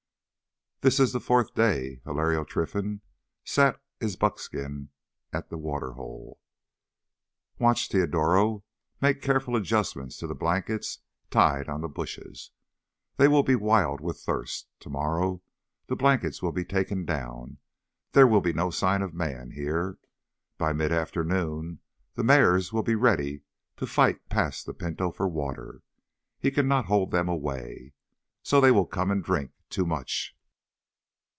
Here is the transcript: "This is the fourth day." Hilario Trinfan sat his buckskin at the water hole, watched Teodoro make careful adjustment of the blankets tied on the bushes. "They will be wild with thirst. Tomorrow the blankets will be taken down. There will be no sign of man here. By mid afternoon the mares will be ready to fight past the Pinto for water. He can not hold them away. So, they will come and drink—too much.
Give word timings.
"This 0.83 0.99
is 0.99 1.13
the 1.13 1.19
fourth 1.19 1.53
day." 1.53 2.01
Hilario 2.05 2.43
Trinfan 2.43 3.01
sat 3.45 3.79
his 3.99 4.15
buckskin 4.15 4.89
at 5.31 5.51
the 5.51 5.57
water 5.59 5.91
hole, 5.91 6.39
watched 7.59 7.91
Teodoro 7.91 8.63
make 8.99 9.21
careful 9.21 9.55
adjustment 9.55 10.19
of 10.23 10.27
the 10.29 10.33
blankets 10.33 10.97
tied 11.29 11.69
on 11.69 11.81
the 11.81 11.87
bushes. 11.87 12.49
"They 13.17 13.27
will 13.27 13.43
be 13.43 13.53
wild 13.55 14.01
with 14.01 14.21
thirst. 14.21 14.69
Tomorrow 14.79 15.43
the 15.85 15.95
blankets 15.95 16.41
will 16.41 16.51
be 16.51 16.65
taken 16.65 17.05
down. 17.05 17.59
There 18.13 18.25
will 18.25 18.41
be 18.41 18.51
no 18.51 18.71
sign 18.71 19.03
of 19.03 19.13
man 19.13 19.51
here. 19.51 19.99
By 20.57 20.73
mid 20.73 20.91
afternoon 20.91 21.79
the 22.15 22.23
mares 22.23 22.73
will 22.73 22.81
be 22.81 22.95
ready 22.95 23.43
to 23.77 23.85
fight 23.85 24.29
past 24.29 24.65
the 24.65 24.73
Pinto 24.73 25.11
for 25.11 25.27
water. 25.27 25.83
He 26.39 26.49
can 26.49 26.67
not 26.67 26.85
hold 26.85 27.11
them 27.11 27.29
away. 27.29 27.93
So, 28.41 28.59
they 28.59 28.71
will 28.71 28.87
come 28.87 29.11
and 29.11 29.23
drink—too 29.23 29.85
much. 29.85 30.35